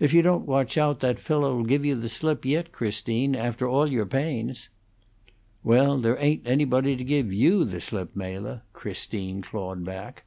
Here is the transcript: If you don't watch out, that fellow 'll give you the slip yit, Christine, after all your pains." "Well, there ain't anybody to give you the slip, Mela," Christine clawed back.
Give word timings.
If 0.00 0.14
you 0.14 0.22
don't 0.22 0.46
watch 0.46 0.78
out, 0.78 1.00
that 1.00 1.18
fellow 1.20 1.54
'll 1.54 1.62
give 1.66 1.84
you 1.84 1.94
the 1.96 2.08
slip 2.08 2.46
yit, 2.46 2.72
Christine, 2.72 3.36
after 3.36 3.68
all 3.68 3.86
your 3.86 4.06
pains." 4.06 4.70
"Well, 5.62 5.98
there 5.98 6.16
ain't 6.18 6.46
anybody 6.46 6.96
to 6.96 7.04
give 7.04 7.30
you 7.30 7.62
the 7.66 7.82
slip, 7.82 8.16
Mela," 8.16 8.62
Christine 8.72 9.42
clawed 9.42 9.84
back. 9.84 10.24